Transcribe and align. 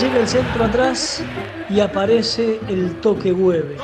Llega 0.00 0.20
el 0.20 0.28
centro 0.28 0.64
atrás 0.64 1.22
y 1.68 1.80
aparece 1.80 2.60
el 2.68 3.00
toque 3.00 3.32
hueve. 3.32 3.78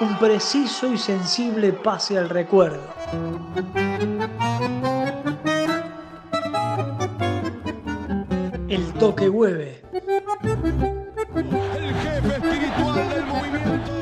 Un 0.00 0.18
preciso 0.18 0.92
y 0.92 0.98
sensible 0.98 1.72
pase 1.72 2.18
al 2.18 2.28
recuerdo. 2.28 2.82
El 8.68 8.92
toque 8.94 9.28
hueve. 9.28 9.82
El 9.92 10.00
jefe 11.94 12.34
espiritual 12.34 13.08
del 13.10 13.24
movimiento. 13.26 13.92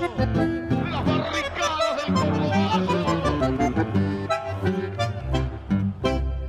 Las 0.91 1.05
barricadas 1.05 2.07
del. 2.07 2.15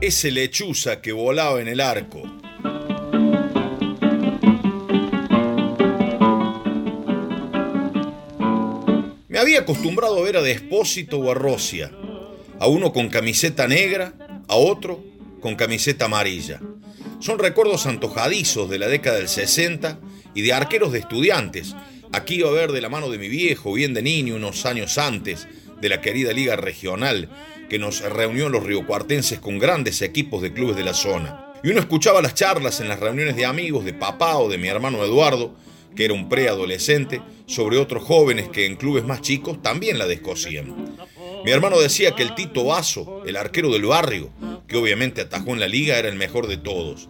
Ese 0.01 0.31
lechuza 0.31 1.01
que 1.01 1.11
volaba 1.11 1.59
en 1.59 1.67
el 1.67 1.81
arco. 1.81 2.21
Me 9.27 9.39
había 9.39 9.61
acostumbrado 9.61 10.19
a 10.19 10.21
ver 10.21 10.37
a 10.37 10.43
Despósito 10.43 11.17
o 11.17 11.31
a 11.31 11.33
Rosia, 11.33 11.89
a 12.59 12.67
uno 12.67 12.93
con 12.93 13.09
camiseta 13.09 13.67
negra, 13.67 14.13
a 14.47 14.55
otro 14.55 15.03
con 15.41 15.55
camiseta 15.55 16.05
amarilla. 16.05 16.61
Son 17.23 17.39
recuerdos 17.39 17.85
antojadizos 17.85 18.69
de 18.69 18.77
la 18.77 18.89
década 18.89 19.15
del 19.15 19.29
60 19.29 19.97
y 20.35 20.41
de 20.41 20.51
arqueros 20.51 20.91
de 20.91 20.99
estudiantes. 20.99 21.73
Aquí 22.11 22.35
iba 22.35 22.49
a 22.49 22.51
ver 22.51 22.73
de 22.73 22.81
la 22.81 22.89
mano 22.89 23.09
de 23.09 23.17
mi 23.17 23.29
viejo, 23.29 23.71
bien 23.71 23.93
de 23.93 24.01
niño, 24.01 24.35
unos 24.35 24.65
años 24.65 24.97
antes 24.97 25.47
de 25.79 25.87
la 25.87 26.01
querida 26.01 26.33
Liga 26.33 26.57
Regional, 26.57 27.29
que 27.69 27.79
nos 27.79 28.01
reunió 28.01 28.49
los 28.49 28.63
riocuartenses 28.65 29.39
con 29.39 29.57
grandes 29.57 30.01
equipos 30.01 30.41
de 30.41 30.51
clubes 30.51 30.75
de 30.75 30.83
la 30.83 30.93
zona. 30.93 31.53
Y 31.63 31.69
uno 31.69 31.79
escuchaba 31.79 32.21
las 32.21 32.35
charlas 32.35 32.81
en 32.81 32.89
las 32.89 32.99
reuniones 32.99 33.37
de 33.37 33.45
amigos 33.45 33.85
de 33.85 33.93
papá 33.93 34.35
o 34.39 34.49
de 34.49 34.57
mi 34.57 34.67
hermano 34.67 35.01
Eduardo, 35.01 35.55
que 35.95 36.03
era 36.03 36.13
un 36.13 36.27
preadolescente, 36.27 37.21
sobre 37.45 37.77
otros 37.77 38.03
jóvenes 38.03 38.49
que 38.49 38.65
en 38.65 38.75
clubes 38.75 39.05
más 39.05 39.21
chicos 39.21 39.61
también 39.61 39.97
la 39.97 40.07
descosían. 40.07 40.97
Mi 41.45 41.51
hermano 41.51 41.79
decía 41.79 42.15
que 42.15 42.23
el 42.23 42.35
Tito 42.35 42.65
Vaso, 42.65 43.23
el 43.25 43.37
arquero 43.37 43.71
del 43.71 43.85
barrio, 43.85 44.29
que 44.73 44.79
obviamente 44.79 45.21
atajó 45.21 45.51
en 45.51 45.59
la 45.59 45.67
liga, 45.67 45.99
era 45.99 46.09
el 46.09 46.15
mejor 46.15 46.47
de 46.47 46.57
todos. 46.57 47.07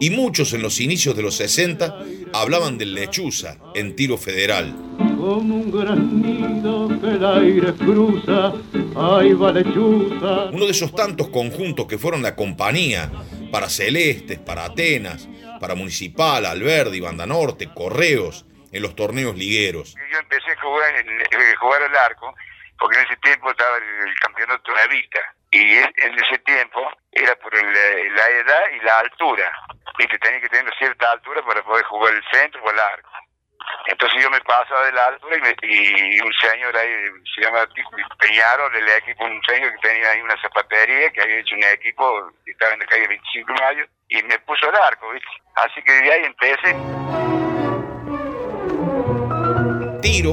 Y 0.00 0.10
muchos 0.10 0.52
en 0.52 0.62
los 0.62 0.80
inicios 0.80 1.14
de 1.14 1.22
los 1.22 1.36
60 1.36 1.96
hablaban 2.32 2.76
del 2.76 2.92
Lechuza 2.92 3.56
en 3.76 3.94
tiro 3.94 4.18
federal. 4.18 4.74
Como 4.98 5.54
un 5.54 5.70
gran 5.70 6.20
nido 6.20 6.88
que 7.00 7.06
el 7.06 7.24
aire 7.24 7.72
cruza, 7.74 8.52
ahí 8.96 9.32
va 9.32 9.52
lechuza. 9.52 10.46
Uno 10.52 10.64
de 10.64 10.72
esos 10.72 10.92
tantos 10.92 11.28
conjuntos 11.28 11.86
que 11.86 11.98
fueron 11.98 12.20
la 12.20 12.34
compañía 12.34 13.12
para 13.52 13.70
Celestes, 13.70 14.40
para 14.40 14.64
Atenas, 14.64 15.28
para 15.60 15.76
Municipal, 15.76 16.44
Alberdi, 16.44 16.98
Banda 16.98 17.26
Norte, 17.26 17.70
Correos, 17.72 18.44
en 18.72 18.82
los 18.82 18.96
torneos 18.96 19.38
ligueros. 19.38 19.94
Yo 19.94 20.18
empecé 20.18 20.50
a 20.50 20.60
jugar, 20.60 20.96
en, 20.96 21.20
eh, 21.20 21.54
jugar 21.60 21.80
al 21.80 21.96
arco 22.10 22.34
porque 22.76 22.98
en 22.98 23.06
ese 23.06 23.16
tiempo 23.22 23.52
estaba 23.52 23.76
el, 23.76 24.08
el 24.08 24.18
campeonato 24.18 24.72
de 24.72 24.76
la 24.76 24.86
vista 24.88 25.20
y 25.54 25.76
en 25.76 26.18
ese 26.18 26.38
tiempo 26.40 26.80
era 27.12 27.34
por 27.36 27.54
el, 27.54 27.66
eh, 27.76 28.10
la 28.10 28.28
edad 28.28 28.62
y 28.72 28.80
la 28.84 28.98
altura. 29.00 29.52
Viste, 29.96 30.18
tenía 30.18 30.40
que 30.40 30.48
tener 30.48 30.72
cierta 30.76 31.12
altura 31.12 31.42
para 31.44 31.62
poder 31.62 31.84
jugar 31.84 32.12
el 32.14 32.24
centro 32.32 32.60
o 32.64 32.70
el 32.70 32.78
arco. 32.80 33.10
Entonces 33.86 34.22
yo 34.22 34.28
me 34.30 34.40
pasaba 34.40 34.84
de 34.86 34.92
la 34.92 35.16
y, 35.36 35.40
me- 35.40 35.56
y 35.62 36.20
un 36.20 36.32
señor 36.34 36.76
ahí, 36.76 36.92
se 37.34 37.40
llama 37.42 37.66
Peñarol, 38.18 38.74
el 38.76 38.88
equipo, 38.88 39.24
un 39.24 39.40
señor 39.48 39.72
que 39.72 39.88
tenía 39.88 40.10
ahí 40.10 40.20
una 40.20 40.40
zapatería, 40.42 41.10
que 41.12 41.22
había 41.22 41.38
hecho 41.38 41.54
un 41.54 41.64
equipo, 41.64 42.30
que 42.44 42.50
estaba 42.50 42.72
en 42.74 42.80
la 42.80 42.86
calle 42.86 43.08
25 43.08 43.52
de 43.52 43.60
mayo, 43.60 43.86
y 44.08 44.22
me 44.24 44.38
puso 44.40 44.68
el 44.68 44.74
arco, 44.76 45.10
¿viste? 45.12 45.28
Así 45.54 45.82
que 45.82 45.92
de 45.92 46.12
ahí 46.12 46.24
empecé. 46.24 46.76
Tiro, 50.02 50.32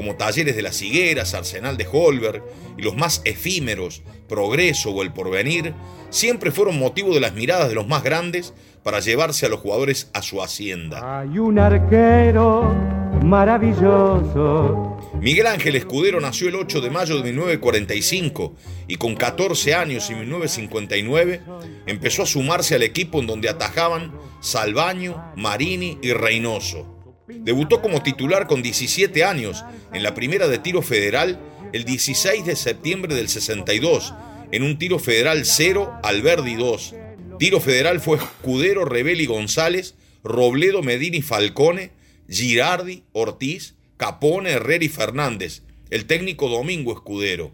como 0.00 0.16
Talleres 0.16 0.56
de 0.56 0.62
las 0.62 0.80
Higueras, 0.80 1.34
Arsenal 1.34 1.76
de 1.76 1.86
Holberg 1.92 2.42
y 2.78 2.80
los 2.80 2.96
más 2.96 3.20
efímeros, 3.26 4.00
Progreso 4.30 4.92
o 4.92 5.02
El 5.02 5.12
Porvenir, 5.12 5.74
siempre 6.08 6.52
fueron 6.52 6.78
motivo 6.78 7.12
de 7.12 7.20
las 7.20 7.34
miradas 7.34 7.68
de 7.68 7.74
los 7.74 7.86
más 7.86 8.02
grandes 8.02 8.54
para 8.82 9.00
llevarse 9.00 9.44
a 9.44 9.50
los 9.50 9.60
jugadores 9.60 10.08
a 10.14 10.22
su 10.22 10.42
hacienda. 10.42 11.20
Hay 11.20 11.38
un 11.38 11.58
arquero 11.58 12.74
maravilloso. 13.22 14.96
Miguel 15.20 15.48
Ángel 15.48 15.76
Escudero 15.76 16.18
nació 16.18 16.48
el 16.48 16.54
8 16.54 16.80
de 16.80 16.88
mayo 16.88 17.18
de 17.18 17.24
1945 17.24 18.54
y 18.88 18.96
con 18.96 19.14
14 19.14 19.74
años 19.74 20.08
en 20.08 20.20
1959 20.20 21.42
empezó 21.84 22.22
a 22.22 22.26
sumarse 22.26 22.74
al 22.74 22.84
equipo 22.84 23.20
en 23.20 23.26
donde 23.26 23.50
atajaban 23.50 24.14
Salvaño, 24.40 25.22
Marini 25.36 25.98
y 26.00 26.14
Reynoso. 26.14 26.99
Debutó 27.38 27.80
como 27.80 28.02
titular 28.02 28.46
con 28.46 28.62
17 28.62 29.24
años 29.24 29.64
en 29.92 30.02
la 30.02 30.14
primera 30.14 30.48
de 30.48 30.58
tiro 30.58 30.82
federal 30.82 31.38
el 31.72 31.84
16 31.84 32.44
de 32.44 32.56
septiembre 32.56 33.14
del 33.14 33.28
62 33.28 34.14
en 34.52 34.62
un 34.62 34.78
tiro 34.78 34.98
federal 34.98 35.44
0 35.44 36.00
Alberdi 36.02 36.56
2. 36.56 36.94
Tiro 37.38 37.60
federal 37.60 38.00
fue 38.00 38.18
Escudero, 38.18 38.84
Rebeli 38.84 39.26
González, 39.26 39.94
Robledo, 40.22 40.82
Medina 40.82 41.16
y 41.16 41.22
Falcone, 41.22 41.92
Girardi, 42.28 43.04
Ortiz, 43.12 43.74
Capone, 43.96 44.50
Herrera 44.50 44.84
y 44.84 44.88
Fernández, 44.88 45.62
el 45.90 46.06
técnico 46.06 46.48
Domingo 46.48 46.92
Escudero. 46.92 47.52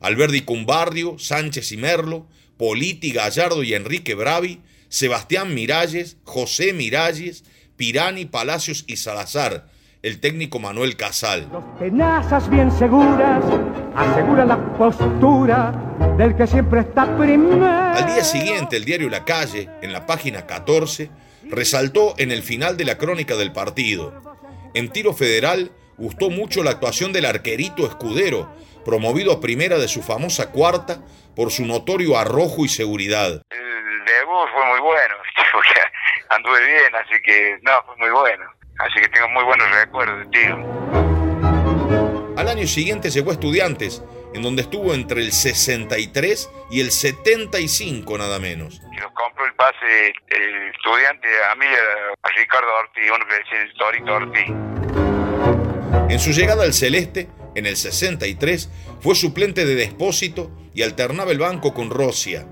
Alberdi 0.00 0.42
Cumbardio, 0.42 1.18
Sánchez 1.18 1.72
y 1.72 1.76
Merlo, 1.76 2.28
Politi, 2.56 3.12
Gallardo 3.12 3.62
y 3.62 3.74
Enrique 3.74 4.14
Bravi, 4.14 4.60
Sebastián 4.88 5.54
Miralles, 5.54 6.16
José 6.24 6.72
Miralles, 6.72 7.44
Pirani, 7.76 8.24
Palacios 8.24 8.84
y 8.86 8.96
Salazar, 8.96 9.66
el 10.02 10.20
técnico 10.20 10.58
Manuel 10.58 10.96
Casal. 10.96 11.48
Tenazas 11.78 12.48
bien 12.48 12.70
seguras 12.70 13.44
aseguran 13.94 14.48
la 14.48 14.72
postura 14.76 15.72
del 16.16 16.36
que 16.36 16.46
siempre 16.46 16.80
está 16.80 17.16
primero. 17.16 17.66
Al 17.66 18.06
día 18.06 18.24
siguiente, 18.24 18.76
el 18.76 18.84
diario 18.84 19.10
La 19.10 19.24
Calle, 19.24 19.68
en 19.82 19.92
la 19.92 20.06
página 20.06 20.46
14, 20.46 21.10
resaltó 21.50 22.14
en 22.18 22.30
el 22.30 22.42
final 22.42 22.76
de 22.76 22.84
la 22.84 22.98
crónica 22.98 23.36
del 23.36 23.52
partido. 23.52 24.22
En 24.74 24.90
tiro 24.90 25.12
federal, 25.12 25.72
gustó 25.96 26.30
mucho 26.30 26.62
la 26.62 26.72
actuación 26.72 27.12
del 27.12 27.24
arquerito 27.24 27.86
Escudero, 27.86 28.54
promovido 28.84 29.32
a 29.32 29.40
primera 29.40 29.78
de 29.78 29.88
su 29.88 30.02
famosa 30.02 30.50
cuarta 30.50 31.02
por 31.34 31.50
su 31.50 31.64
notorio 31.64 32.16
arrojo 32.16 32.64
y 32.64 32.68
seguridad. 32.68 33.42
El 33.50 34.04
debut 34.04 34.48
fue 34.52 34.66
muy 34.66 34.80
bueno, 34.80 35.14
porque 35.52 35.80
anduve 36.30 36.64
bien, 36.64 36.94
así 36.94 37.20
que 37.22 37.58
no, 37.62 37.72
fue 37.86 37.96
muy 37.96 38.10
bueno. 38.10 38.44
Así 38.78 39.00
que 39.00 39.08
tengo 39.08 39.28
muy 39.28 39.44
buenos 39.44 39.70
recuerdos 39.70 40.30
tío. 40.30 40.56
Al 42.36 42.48
año 42.48 42.66
siguiente 42.66 43.10
llegó 43.10 43.30
a 43.30 43.34
Estudiantes, 43.34 44.02
en 44.34 44.42
donde 44.42 44.62
estuvo 44.62 44.92
entre 44.92 45.22
el 45.22 45.32
63 45.32 46.50
y 46.70 46.80
el 46.80 46.90
75 46.90 48.18
nada 48.18 48.38
menos. 48.38 48.82
Y 48.92 48.96
nos 48.96 49.12
compró 49.12 49.46
el 49.46 49.54
pase 49.54 50.12
el 50.28 50.70
estudiante 50.74 51.28
a 51.50 51.54
mí, 51.54 51.64
a 52.22 52.28
Ricardo 52.36 52.68
Ortiz, 52.78 53.10
uno 53.14 53.26
que 53.26 53.34
decía 53.34 53.62
el 53.62 53.72
Torito 53.74 54.14
Ortiz. 54.14 56.10
En 56.10 56.20
su 56.20 56.30
llegada 56.32 56.64
al 56.64 56.74
Celeste, 56.74 57.28
en 57.54 57.64
el 57.64 57.76
63, 57.76 58.68
fue 59.00 59.14
suplente 59.14 59.64
de 59.64 59.74
Despósito 59.74 60.50
y 60.74 60.82
alternaba 60.82 61.32
el 61.32 61.38
banco 61.38 61.72
con 61.72 61.90
Rosia. 61.90 62.46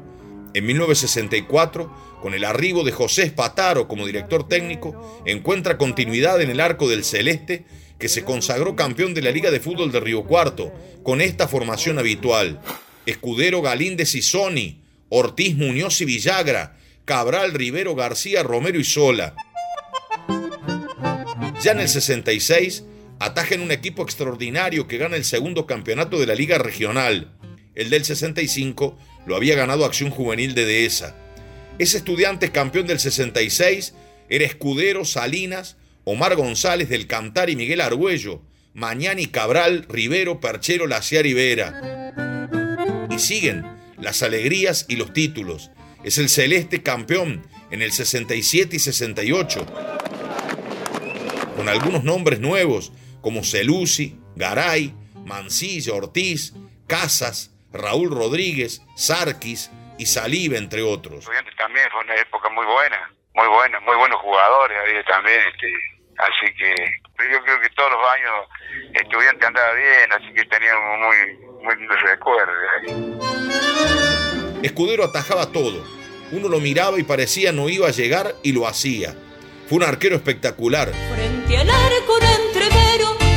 En 0.54 0.66
1964, 0.66 1.92
con 2.22 2.32
el 2.32 2.44
arribo 2.44 2.84
de 2.84 2.92
José 2.92 3.25
Espataro 3.25 3.88
como 3.88 4.06
director 4.06 4.49
técnico, 4.49 5.23
encuentra 5.26 5.76
continuidad 5.76 6.40
en 6.40 6.49
el 6.49 6.61
arco 6.61 6.88
del 6.88 7.05
Celeste, 7.05 7.64
que 7.99 8.08
se 8.08 8.25
consagró 8.25 8.76
campeón 8.76 9.14
de 9.14 9.23
la 9.23 9.32
Liga 9.32 9.50
de 9.50 9.58
Fútbol 9.58 9.90
de 9.90 9.99
Río 9.99 10.25
Cuarto, 10.25 10.73
con 11.02 11.20
esta 11.20 11.49
formación 11.49 11.99
habitual. 11.99 12.61
Escudero 13.05 13.62
Galíndez 13.62 14.14
y 14.14 14.23
Sony, 14.23 14.79
Ortiz 15.08 15.56
Muñoz 15.56 16.00
y 16.00 16.05
Villagra, 16.05 16.79
Cabral 17.05 17.52
Rivero 17.52 17.96
García 17.96 18.44
Romero 18.44 18.79
y 18.79 18.84
Sola. 18.84 19.34
Ya 21.62 21.73
en 21.73 21.81
el 21.81 21.88
66, 21.88 22.84
ataja 23.19 23.55
en 23.56 23.61
un 23.61 23.73
equipo 23.73 24.02
extraordinario 24.02 24.87
que 24.87 24.99
gana 24.99 25.17
el 25.17 25.25
segundo 25.25 25.67
campeonato 25.67 26.19
de 26.19 26.26
la 26.26 26.34
Liga 26.34 26.58
Regional. 26.58 27.32
El 27.75 27.90
del 27.90 28.05
65 28.05 28.96
lo 29.26 29.37
había 29.37 29.56
ganado 29.56 29.85
Acción 29.85 30.11
Juvenil 30.11 30.55
de 30.55 30.65
Dehesa. 30.65 31.17
Ese 31.79 31.97
estudiante 31.97 32.50
campeón 32.50 32.87
del 32.87 33.00
66 33.00 33.94
era 34.29 34.44
Escudero, 34.44 35.05
Salinas, 35.05 35.76
Omar 36.05 36.37
González 36.37 36.88
del 36.88 37.06
Cantar 37.06 37.50
y 37.50 37.56
Miguel 37.56 37.81
Argüello, 37.81 38.43
Mañani 38.75 39.26
Cabral, 39.26 39.87
Rivero, 39.88 40.41
Perchero, 40.41 40.87
Laciar 40.87 41.26
y 41.26 41.32
Vera. 41.32 42.12
Y 43.11 43.19
siguen 43.19 43.65
las 43.99 44.23
alegrías 44.23 44.87
y 44.88 44.97
los 44.97 45.12
títulos. 45.12 45.70
Es 46.05 46.19
el 46.19 46.29
celeste 46.29 46.82
campeón 46.82 47.47
en 47.70 47.82
el 47.82 47.93
67 47.93 48.77
y 48.77 48.79
68, 48.79 49.67
con 51.56 51.69
algunos 51.69 52.05
nombres 52.05 52.41
nuevos 52.41 52.93
como 53.20 53.43
Celusi, 53.43 54.17
Garay, 54.37 54.94
Mancilla, 55.25 55.94
Ortiz, 55.94 56.53
Casas, 56.87 57.54
Raúl 57.75 58.11
Rodríguez, 58.11 58.81
Sarquis 58.97 59.71
y 59.99 60.06
Saliva, 60.06 60.56
entre 60.56 60.82
otros. 60.82 61.21
Estudiantes 61.21 61.55
también 61.56 61.87
fue 61.91 62.00
una 62.03 62.15
época 62.15 62.49
muy 62.50 62.65
buena, 62.65 63.12
muy 63.35 63.49
buena, 63.49 63.81
muy 63.81 63.97
buenos 63.97 64.21
jugadores 64.21 64.79
había 64.81 65.05
también, 65.05 65.41
este, 65.53 65.67
así 66.19 66.55
que 66.55 66.75
yo 67.31 67.43
creo 67.43 67.61
que 67.61 67.69
todos 67.71 67.91
los 67.91 68.00
años 68.12 68.49
estudiante 68.94 69.47
andaba 69.47 69.73
bien, 69.75 70.12
así 70.12 70.32
que 70.35 70.44
teníamos 70.44 70.99
muy, 70.99 71.17
muy 71.65 71.76
lindos 71.76 72.00
recuerdos. 72.03 72.56
Escudero 74.62 75.05
atajaba 75.05 75.53
todo. 75.53 75.85
Uno 76.32 76.49
lo 76.49 76.59
miraba 76.59 76.99
y 76.99 77.03
parecía 77.03 77.53
no 77.53 77.69
iba 77.69 77.88
a 77.88 77.91
llegar 77.91 78.35
y 78.43 78.53
lo 78.53 78.67
hacía. 78.67 79.15
Fue 79.69 79.77
un 79.77 79.85
arquero 79.85 80.17
espectacular. 80.17 80.88
Frente 81.15 81.56
al 81.59 81.70
arco 81.70 82.19
de 82.19 82.33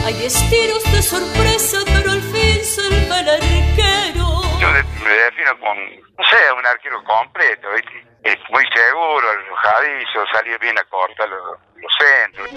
hay 0.07 0.23
estiros 0.23 0.83
de 0.93 1.01
sorpresa, 1.01 1.79
pero 1.85 2.11
al 2.13 2.21
fin 2.21 2.63
salva 2.63 3.19
el 3.19 3.27
arquero. 3.27 4.41
Yo 4.57 4.69
me 4.71 5.11
defino 5.11 5.59
con, 5.59 5.77
no 6.17 6.23
sé, 6.23 6.37
un 6.57 6.65
arquero 6.65 7.03
completo, 7.03 7.67
¿viste? 7.75 8.07
Es 8.23 8.37
muy 8.49 8.63
seguro, 8.73 9.27
arrojadizo, 9.29 10.25
salió 10.33 10.57
bien 10.59 10.77
a 10.77 10.83
cortar 10.85 11.27
los, 11.27 11.59
los 11.75 11.91
centros. 11.99 12.49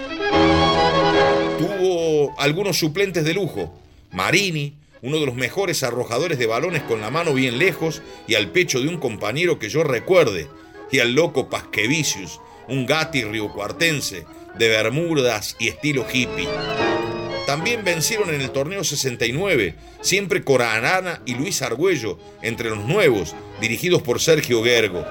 Tuvo 1.57 2.39
algunos 2.39 2.79
suplentes 2.79 3.25
de 3.25 3.33
lujo. 3.33 3.77
Marini, 4.11 4.77
uno 5.01 5.19
de 5.19 5.25
los 5.25 5.35
mejores 5.35 5.83
arrojadores 5.83 6.39
de 6.39 6.47
balones 6.47 6.83
con 6.83 7.01
la 7.01 7.09
mano 7.09 7.33
bien 7.33 7.57
lejos 7.57 8.01
y 8.27 8.35
al 8.35 8.47
pecho 8.47 8.79
de 8.79 8.87
un 8.87 8.97
compañero 8.97 9.59
que 9.59 9.67
yo 9.67 9.83
recuerde. 9.83 10.47
Y 10.89 10.99
al 10.99 11.15
loco 11.15 11.49
Pasquevicius, 11.49 12.39
un 12.69 12.85
gati 12.85 13.25
riocuartense, 13.25 14.25
de 14.55 14.69
Bermudas 14.69 15.57
y 15.59 15.67
estilo 15.67 16.05
hippie. 16.09 16.47
También 17.51 17.83
vencieron 17.83 18.33
en 18.33 18.39
el 18.39 18.51
torneo 18.51 18.81
69, 18.81 19.75
siempre 19.99 20.41
Coranana 20.41 21.21
y 21.25 21.35
Luis 21.35 21.61
Argüello, 21.61 22.17
entre 22.41 22.69
los 22.69 22.85
nuevos, 22.85 23.35
dirigidos 23.59 24.01
por 24.01 24.21
Sergio 24.21 24.63
Gergo. 24.63 25.05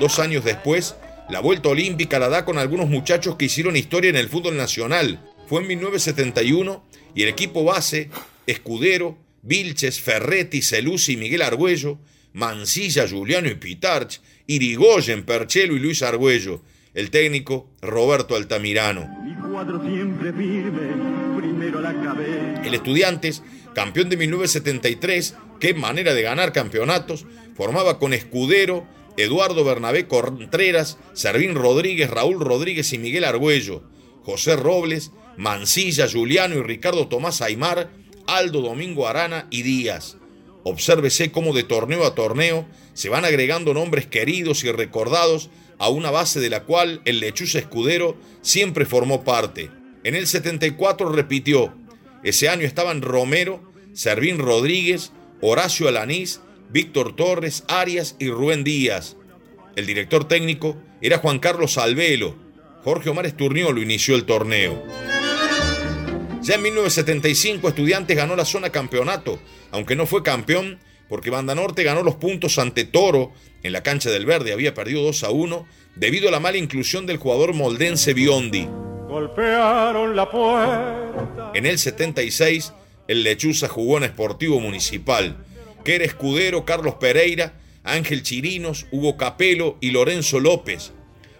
Dos 0.00 0.18
años 0.18 0.42
después, 0.42 0.96
la 1.28 1.38
vuelta 1.38 1.68
olímpica 1.68 2.18
la 2.18 2.28
da 2.28 2.44
con 2.44 2.58
algunos 2.58 2.88
muchachos 2.88 3.36
que 3.36 3.44
hicieron 3.44 3.76
historia 3.76 4.10
en 4.10 4.16
el 4.16 4.28
fútbol 4.28 4.56
nacional. 4.56 5.20
Fue 5.46 5.60
en 5.60 5.68
1971 5.68 6.84
y 7.14 7.22
el 7.22 7.28
equipo 7.28 7.62
base, 7.62 8.10
Escudero, 8.48 9.16
Vilches, 9.42 10.00
Ferretti, 10.00 10.62
Celusi 10.62 11.12
y 11.12 11.16
Miguel 11.16 11.42
Argüello, 11.42 12.00
Mancilla, 12.32 13.08
Juliano 13.08 13.48
y 13.48 13.54
Pitarch, 13.54 14.20
Irigoyen, 14.48 15.24
Perchelo 15.24 15.76
y 15.76 15.78
Luis 15.78 16.02
Argüello, 16.02 16.60
el 16.96 17.10
técnico 17.10 17.68
Roberto 17.82 18.34
Altamirano. 18.36 19.06
Mi 19.22 19.34
cuadro 19.34 19.80
siempre 19.82 20.32
firme, 20.32 21.36
primero 21.36 21.80
la 21.80 21.92
cabeza. 21.92 22.62
El 22.64 22.74
Estudiantes, 22.74 23.42
campeón 23.74 24.08
de 24.08 24.16
1973, 24.16 25.34
qué 25.60 25.74
manera 25.74 26.14
de 26.14 26.22
ganar 26.22 26.54
campeonatos, 26.54 27.26
formaba 27.54 27.98
con 27.98 28.14
Escudero, 28.14 28.86
Eduardo 29.18 29.62
Bernabé 29.62 30.08
Contreras, 30.08 30.98
Servín 31.12 31.54
Rodríguez, 31.54 32.08
Raúl 32.08 32.40
Rodríguez 32.40 32.90
y 32.94 32.98
Miguel 32.98 33.24
Argüello, 33.24 33.82
José 34.24 34.56
Robles, 34.56 35.12
Mancilla, 35.36 36.08
Juliano 36.10 36.54
y 36.56 36.62
Ricardo 36.62 37.08
Tomás 37.08 37.42
Aymar, 37.42 37.90
Aldo 38.26 38.62
Domingo 38.62 39.06
Arana 39.06 39.48
y 39.50 39.62
Díaz. 39.62 40.16
Obsérvese 40.64 41.30
cómo 41.30 41.52
de 41.52 41.62
torneo 41.62 42.06
a 42.06 42.14
torneo 42.14 42.66
se 42.94 43.10
van 43.10 43.26
agregando 43.26 43.74
nombres 43.74 44.06
queridos 44.06 44.64
y 44.64 44.72
recordados 44.72 45.50
a 45.78 45.88
una 45.88 46.10
base 46.10 46.40
de 46.40 46.50
la 46.50 46.64
cual 46.64 47.00
el 47.04 47.20
lechuza 47.20 47.58
escudero 47.58 48.16
siempre 48.42 48.86
formó 48.86 49.24
parte. 49.24 49.70
En 50.04 50.14
el 50.14 50.26
74 50.26 51.10
repitió. 51.10 51.74
Ese 52.22 52.48
año 52.48 52.66
estaban 52.66 53.02
Romero, 53.02 53.72
Servín 53.92 54.38
Rodríguez, 54.38 55.12
Horacio 55.40 55.88
Alanís, 55.88 56.40
Víctor 56.70 57.14
Torres, 57.14 57.64
Arias 57.68 58.16
y 58.18 58.28
Rubén 58.28 58.64
Díaz. 58.64 59.16
El 59.76 59.86
director 59.86 60.26
técnico 60.26 60.76
era 61.00 61.18
Juan 61.18 61.38
Carlos 61.38 61.78
Alvelo. 61.78 62.36
Jorge 62.82 63.10
Omar 63.10 63.26
Esturniolo 63.26 63.82
inició 63.82 64.14
el 64.14 64.24
torneo. 64.24 64.82
Ya 66.42 66.54
en 66.54 66.62
1975 66.62 67.68
Estudiantes 67.68 68.16
ganó 68.16 68.36
la 68.36 68.44
zona 68.44 68.70
campeonato, 68.70 69.40
aunque 69.72 69.96
no 69.96 70.06
fue 70.06 70.22
campeón 70.22 70.78
porque 71.08 71.30
Banda 71.30 71.54
Norte 71.54 71.82
ganó 71.82 72.02
los 72.02 72.16
puntos 72.16 72.58
ante 72.58 72.84
Toro 72.84 73.32
en 73.62 73.72
la 73.72 73.82
cancha 73.82 74.10
del 74.10 74.26
Verde, 74.26 74.52
había 74.52 74.74
perdido 74.74 75.02
2 75.02 75.24
a 75.24 75.30
1 75.30 75.66
debido 75.96 76.28
a 76.28 76.32
la 76.32 76.40
mala 76.40 76.58
inclusión 76.58 77.06
del 77.06 77.16
jugador 77.16 77.54
moldense 77.54 78.14
Biondi. 78.14 78.68
Golpearon 79.08 80.14
la 80.14 80.30
puerta. 80.30 81.52
En 81.54 81.66
el 81.66 81.78
76 81.78 82.72
el 83.08 83.22
Lechuza 83.22 83.68
jugó 83.68 83.98
en 83.98 84.04
Sportivo 84.04 84.60
Municipal, 84.60 85.36
que 85.84 85.94
era 85.94 86.04
escudero 86.04 86.64
Carlos 86.64 86.94
Pereira, 86.94 87.54
Ángel 87.84 88.22
Chirinos, 88.22 88.86
Hugo 88.90 89.16
Capelo 89.16 89.78
y 89.80 89.90
Lorenzo 89.90 90.40
López, 90.40 90.92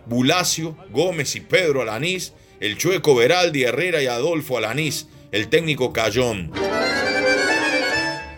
Bulacio, 0.06 0.76
Gómez 0.90 1.34
y 1.34 1.40
Pedro 1.40 1.82
Alanís, 1.82 2.32
el 2.60 2.78
Chueco 2.78 3.14
Veraldi 3.14 3.64
Herrera 3.64 4.02
y 4.02 4.06
Adolfo 4.06 4.56
Alanís, 4.56 5.08
el 5.32 5.48
técnico 5.48 5.92
Cayón. 5.92 6.52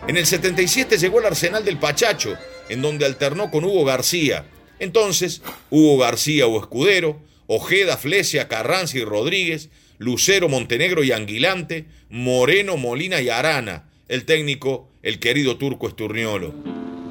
En 0.09 0.17
el 0.17 0.25
77 0.25 0.97
llegó 0.97 1.19
al 1.19 1.27
Arsenal 1.27 1.63
del 1.63 1.77
Pachacho, 1.77 2.35
en 2.67 2.81
donde 2.81 3.05
alternó 3.05 3.51
con 3.51 3.63
Hugo 3.63 3.85
García. 3.85 4.43
Entonces, 4.79 5.43
Hugo 5.69 5.99
García 5.99 6.47
o 6.47 6.59
Escudero, 6.59 7.19
Ojeda, 7.45 7.95
Flesia, 7.95 8.47
Carranza 8.47 8.97
y 8.97 9.03
Rodríguez, 9.03 9.69
Lucero, 9.99 10.49
Montenegro 10.49 11.03
y 11.03 11.11
Anguilante, 11.11 11.85
Moreno, 12.09 12.75
Molina 12.75 13.21
y 13.21 13.29
Arana. 13.29 13.87
El 14.07 14.25
técnico, 14.25 14.89
el 15.03 15.19
querido 15.19 15.57
turco 15.57 15.87
Esturniolo. 15.87 16.55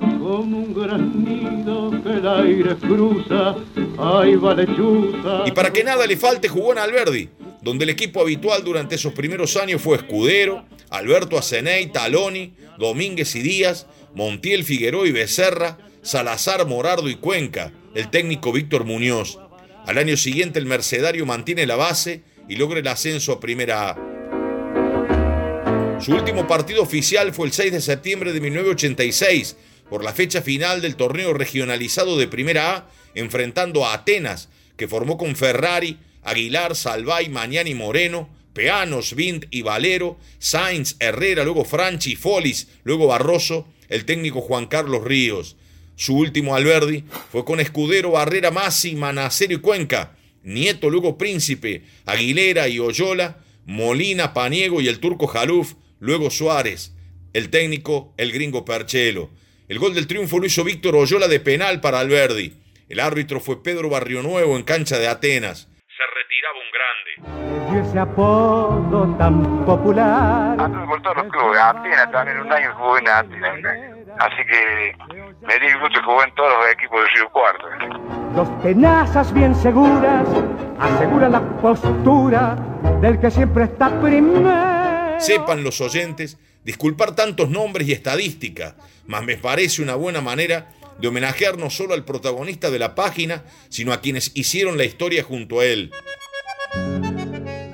Como 0.00 0.58
un 0.58 0.74
gran 0.74 1.24
nido 1.24 1.92
que 2.02 2.08
el 2.08 2.26
aire 2.26 2.74
cruza, 2.78 3.54
ahí 3.96 4.34
va 4.34 4.54
lechuza. 4.54 5.44
Y 5.46 5.52
para 5.52 5.72
que 5.72 5.84
nada 5.84 6.04
le 6.04 6.16
falte, 6.16 6.48
jugó 6.48 6.72
en 6.72 6.78
Alberdi, 6.78 7.28
donde 7.62 7.84
el 7.84 7.90
equipo 7.90 8.20
habitual 8.20 8.64
durante 8.64 8.96
esos 8.96 9.12
primeros 9.12 9.56
años 9.56 9.80
fue 9.80 9.98
Escudero, 9.98 10.64
Alberto 10.90 11.38
Aceney, 11.38 11.86
Taloni, 11.92 12.54
Domínguez 12.78 13.34
y 13.34 13.42
Díaz, 13.42 13.86
Montiel, 14.14 14.64
Figueroa 14.64 15.06
y 15.06 15.12
Becerra, 15.12 15.78
Salazar, 16.02 16.66
Morardo 16.66 17.08
y 17.08 17.16
Cuenca, 17.16 17.72
el 17.94 18.10
técnico 18.10 18.52
Víctor 18.52 18.84
Muñoz. 18.84 19.38
Al 19.86 19.98
año 19.98 20.16
siguiente 20.16 20.58
el 20.58 20.66
Mercedario 20.66 21.26
mantiene 21.26 21.66
la 21.66 21.76
base 21.76 22.22
y 22.48 22.56
logra 22.56 22.80
el 22.80 22.88
ascenso 22.88 23.32
a 23.32 23.40
Primera 23.40 23.90
A. 23.90 24.18
Su 26.00 26.14
último 26.14 26.46
partido 26.46 26.82
oficial 26.82 27.34
fue 27.34 27.46
el 27.46 27.52
6 27.52 27.72
de 27.72 27.80
septiembre 27.80 28.32
de 28.32 28.40
1986, 28.40 29.56
por 29.90 30.04
la 30.04 30.12
fecha 30.12 30.42
final 30.42 30.80
del 30.80 30.96
torneo 30.96 31.32
regionalizado 31.34 32.16
de 32.16 32.28
Primera 32.28 32.76
A, 32.76 32.90
enfrentando 33.14 33.84
a 33.84 33.94
Atenas, 33.94 34.48
que 34.76 34.86
formó 34.88 35.18
con 35.18 35.34
Ferrari, 35.34 35.98
Aguilar, 36.22 36.76
Salvay, 36.76 37.28
Mañani 37.30 37.74
Moreno, 37.74 38.28
Peanos, 38.58 39.14
Vint 39.14 39.44
y 39.52 39.62
Valero, 39.62 40.18
Sainz, 40.40 40.96
Herrera, 40.98 41.44
luego 41.44 41.64
Franchi, 41.64 42.16
Folis, 42.16 42.66
luego 42.82 43.06
Barroso, 43.06 43.68
el 43.88 44.04
técnico 44.04 44.40
Juan 44.40 44.66
Carlos 44.66 45.04
Ríos. 45.04 45.54
Su 45.94 46.16
último 46.16 46.56
Alberdi 46.56 47.04
fue 47.30 47.44
con 47.44 47.60
Escudero, 47.60 48.10
Barrera, 48.10 48.50
Massi, 48.50 48.96
Manacero 48.96 49.54
y 49.54 49.58
Cuenca, 49.58 50.16
Nieto, 50.42 50.90
luego 50.90 51.16
Príncipe, 51.16 51.84
Aguilera 52.04 52.66
y 52.66 52.80
Oyola, 52.80 53.38
Molina, 53.64 54.34
Paniego 54.34 54.80
y 54.80 54.88
el 54.88 54.98
turco 54.98 55.28
Jaluf, 55.28 55.74
luego 56.00 56.28
Suárez, 56.28 56.94
el 57.34 57.50
técnico, 57.50 58.12
el 58.16 58.32
gringo 58.32 58.64
Perchelo. 58.64 59.30
El 59.68 59.78
gol 59.78 59.94
del 59.94 60.08
triunfo 60.08 60.40
lo 60.40 60.46
hizo 60.46 60.64
Víctor 60.64 60.96
Oyola 60.96 61.28
de 61.28 61.38
penal 61.38 61.80
para 61.80 62.00
Alberdi. 62.00 62.54
El 62.88 62.98
árbitro 62.98 63.38
fue 63.38 63.62
Pedro 63.62 63.88
Barrionuevo 63.88 64.56
en 64.56 64.64
cancha 64.64 64.98
de 64.98 65.06
Atenas. 65.06 65.68
Se 66.38 66.46
retiraba 66.46 66.58
un 66.58 66.70
grande. 66.72 67.72
Y 67.72 67.88
ese 67.88 67.98
apodo 67.98 69.16
tan 69.18 69.64
popular. 69.64 70.60
Anduve 70.60 70.86
por 70.86 71.02
todos 71.02 71.16
los 71.16 71.32
clubes, 71.32 71.60
Atenas 71.60 72.10
también, 72.12 72.40
un 72.40 72.52
año 72.52 72.74
jugué 72.74 73.00
en 73.00 73.08
Atenas. 73.08 73.74
Así 74.18 74.36
que 74.46 74.96
me 75.46 75.58
di 75.58 75.72
gusto 75.80 76.00
jugué 76.04 76.24
en 76.24 76.34
todos 76.34 76.52
los 76.58 76.72
equipos 76.72 77.00
de 77.02 77.08
Río 77.08 77.30
Cuarto. 77.30 77.66
Dos 78.34 78.62
tenazas 78.62 79.32
bien 79.32 79.54
seguras 79.54 80.28
aseguran 80.78 81.32
la 81.32 81.40
postura 81.60 82.56
del 83.00 83.20
que 83.20 83.30
siempre 83.30 83.64
está 83.64 83.88
primero. 84.00 85.20
Sepan 85.20 85.64
los 85.64 85.80
oyentes 85.80 86.38
disculpar 86.64 87.14
tantos 87.14 87.48
nombres 87.48 87.88
y 87.88 87.92
estadísticas, 87.92 88.74
mas 89.06 89.24
me 89.24 89.36
parece 89.36 89.82
una 89.82 89.94
buena 89.94 90.20
manera 90.20 90.68
de 90.98 91.08
homenajear 91.08 91.58
no 91.58 91.70
solo 91.70 91.94
al 91.94 92.04
protagonista 92.04 92.70
de 92.70 92.78
la 92.78 92.94
página, 92.94 93.44
sino 93.68 93.92
a 93.92 94.00
quienes 94.00 94.32
hicieron 94.34 94.76
la 94.76 94.84
historia 94.84 95.22
junto 95.22 95.60
a 95.60 95.64
él. 95.64 95.92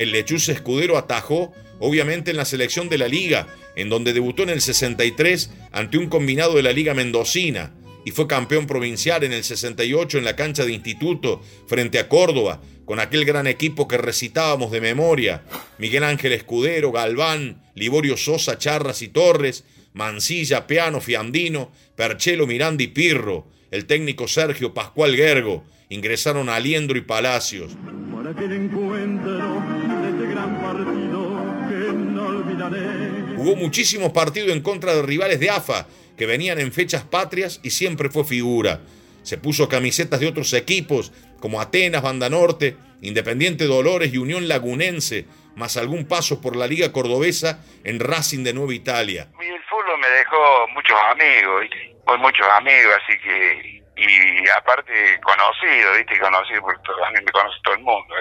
El 0.04 0.12
lechuza 0.12 0.52
escudero 0.52 0.99
atajó, 0.99 1.52
obviamente, 1.80 2.30
en 2.30 2.37
la 2.37 2.44
selección 2.44 2.90
de 2.90 2.99
la 2.99 3.08
liga, 3.08 3.49
en 3.75 3.88
donde 3.88 4.12
debutó 4.12 4.42
en 4.42 4.50
el 4.50 4.61
63 4.61 5.50
ante 5.73 5.96
un 5.96 6.08
combinado 6.08 6.54
de 6.54 6.62
la 6.62 6.73
liga 6.73 6.92
mendocina, 6.92 7.73
y 8.04 8.11
fue 8.11 8.26
campeón 8.26 8.66
provincial 8.66 9.25
en 9.25 9.32
el 9.32 9.42
68 9.42 10.18
en 10.18 10.25
la 10.25 10.37
cancha 10.37 10.66
de 10.66 10.75
instituto 10.75 11.40
frente 11.66 11.99
a 11.99 12.11
Córdoba, 12.11 12.61
con 12.84 13.00
aquel 13.00 13.25
gran 13.25 13.46
equipo 13.46 13.88
que 13.88 13.96
recitábamos 13.96 14.70
de 14.70 14.82
memoria, 14.82 15.42
Miguel 15.78 16.04
Ángel 16.04 16.32
Escudero, 16.32 16.92
Galván, 16.92 17.62
Liborio 17.75 18.18
Sosa, 18.18 18.58
Charras 18.58 19.00
y 19.00 19.08
Torres, 19.08 19.64
Mancilla, 19.94 20.66
Piano, 20.66 21.00
Fiandino, 21.00 21.73
Perchelo, 21.96 22.46
Miranda 22.46 22.82
y 22.82 22.88
Pirro, 22.88 23.46
el 23.70 23.87
técnico 23.87 24.28
Sergio 24.28 24.75
Pascual 24.75 25.16
Gergo, 25.16 25.64
ingresaron 25.88 26.50
a 26.50 26.56
Aliendro 26.56 26.99
y 26.99 27.00
Palacios. 27.00 27.73
Jugó 33.36 33.56
muchísimos 33.56 34.12
partidos 34.12 34.50
en 34.50 34.62
contra 34.62 34.94
de 34.94 35.02
rivales 35.02 35.40
de 35.40 35.50
AFA 35.50 35.86
que 36.16 36.26
venían 36.26 36.58
en 36.60 36.72
fechas 36.72 37.02
patrias 37.02 37.60
y 37.62 37.70
siempre 37.70 38.08
fue 38.08 38.24
figura. 38.24 38.80
Se 39.22 39.38
puso 39.38 39.68
camisetas 39.68 40.20
de 40.20 40.28
otros 40.28 40.52
equipos 40.52 41.12
como 41.40 41.60
Atenas, 41.60 42.02
Banda 42.02 42.28
Norte, 42.30 42.76
Independiente 43.02 43.64
Dolores 43.64 44.14
y 44.14 44.18
Unión 44.18 44.48
Lagunense, 44.48 45.26
más 45.56 45.76
algún 45.76 46.06
paso 46.06 46.40
por 46.40 46.56
la 46.56 46.66
Liga 46.66 46.92
Cordobesa 46.92 47.62
en 47.84 48.00
Racing 48.00 48.44
de 48.44 48.54
Nueva 48.54 48.74
Italia. 48.74 49.28
el 49.40 49.62
fútbol 49.64 49.98
me 50.00 50.08
dejó 50.08 50.68
muchos 50.74 50.96
amigos, 51.10 51.66
muchos 52.18 52.46
amigos, 52.48 52.92
así 53.02 53.18
que 53.20 53.84
y 53.96 54.48
aparte 54.58 55.20
conocido, 55.20 55.92
¿viste? 55.96 56.18
Conocido 56.18 56.62
por 56.62 56.80
todo, 56.82 57.04
a 57.04 57.10
mí 57.10 57.18
me 57.24 57.32
conoce 57.32 57.58
todo 57.62 57.74
el 57.74 57.80
mundo. 57.80 58.14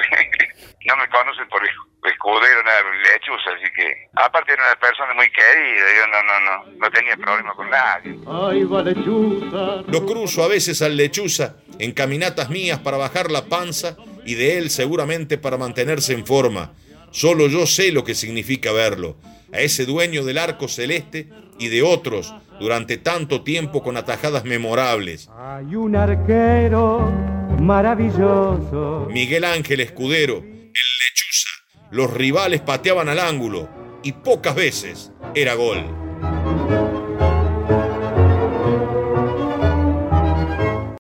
No 0.85 0.97
me 0.97 1.07
conocen 1.09 1.47
por 1.49 1.61
escudero, 1.65 2.63
nada, 2.63 2.83
lechuza, 3.13 3.51
así 3.55 3.71
que 3.75 4.09
aparte 4.13 4.53
era 4.53 4.63
una 4.63 4.79
persona 4.79 5.13
muy 5.13 5.29
querida, 5.31 5.85
yo 5.97 6.07
no, 6.07 6.23
no, 6.23 6.39
no, 6.39 6.77
no 6.77 6.91
tenía 6.91 7.15
problema 7.15 7.53
con 7.53 7.69
nadie. 7.69 8.19
Ay, 8.27 8.63
va 8.65 8.83
lechuza. 8.83 9.83
Lo 9.87 10.05
cruzo 10.05 10.43
a 10.43 10.47
veces 10.47 10.81
al 10.81 10.97
lechuza 10.97 11.55
en 11.79 11.91
caminatas 11.93 12.49
mías 12.49 12.79
para 12.79 12.97
bajar 12.97 13.31
la 13.31 13.45
panza 13.45 13.95
y 14.25 14.35
de 14.35 14.57
él 14.57 14.69
seguramente 14.69 15.37
para 15.37 15.57
mantenerse 15.57 16.13
en 16.13 16.25
forma. 16.25 16.73
Solo 17.11 17.47
yo 17.47 17.65
sé 17.67 17.91
lo 17.91 18.03
que 18.03 18.15
significa 18.15 18.71
verlo, 18.71 19.17
a 19.53 19.59
ese 19.59 19.85
dueño 19.85 20.23
del 20.23 20.39
arco 20.39 20.67
celeste 20.67 21.29
y 21.59 21.69
de 21.69 21.83
otros 21.83 22.33
durante 22.59 22.97
tanto 22.97 23.43
tiempo 23.43 23.83
con 23.83 23.97
atajadas 23.97 24.45
memorables. 24.45 25.29
Hay 25.37 25.75
un 25.75 25.95
arquero 25.95 27.11
maravilloso. 27.63 29.07
Miguel 29.09 29.45
Ángel 29.45 29.79
Escudero, 29.79 30.37
el 30.37 30.73
lechuza. 30.73 31.49
Los 31.91 32.11
rivales 32.11 32.61
pateaban 32.61 33.09
al 33.09 33.19
ángulo 33.19 33.69
y 34.03 34.11
pocas 34.11 34.55
veces 34.55 35.11
era 35.33 35.55
gol. 35.55 36.02